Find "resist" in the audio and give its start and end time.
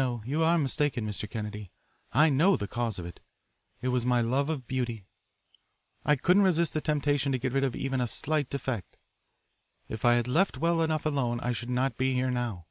6.44-6.72